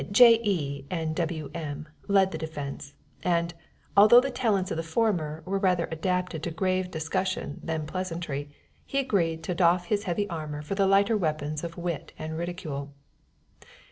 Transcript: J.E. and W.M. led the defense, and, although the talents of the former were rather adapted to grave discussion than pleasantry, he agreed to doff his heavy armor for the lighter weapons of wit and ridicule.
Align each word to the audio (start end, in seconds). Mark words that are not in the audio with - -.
J.E. 0.09 0.87
and 0.89 1.15
W.M. 1.15 1.87
led 2.07 2.31
the 2.31 2.37
defense, 2.39 2.95
and, 3.23 3.53
although 3.95 4.19
the 4.19 4.31
talents 4.31 4.71
of 4.71 4.77
the 4.77 4.81
former 4.81 5.43
were 5.45 5.59
rather 5.59 5.87
adapted 5.91 6.41
to 6.41 6.49
grave 6.49 6.89
discussion 6.89 7.61
than 7.63 7.85
pleasantry, 7.85 8.49
he 8.83 8.97
agreed 8.97 9.43
to 9.43 9.53
doff 9.53 9.85
his 9.85 10.05
heavy 10.05 10.27
armor 10.27 10.63
for 10.63 10.73
the 10.73 10.87
lighter 10.87 11.15
weapons 11.15 11.63
of 11.63 11.77
wit 11.77 12.13
and 12.17 12.35
ridicule. 12.35 12.95